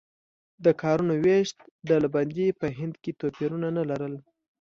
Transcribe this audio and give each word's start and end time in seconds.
د 0.63 0.65
کارونو 0.81 1.13
وېش 1.23 1.49
ډلبندي 1.87 2.47
په 2.59 2.67
هند 2.77 2.93
کې 3.03 3.17
توپیرونه 3.19 3.67
نه 3.77 3.83
لرل. 3.89 4.13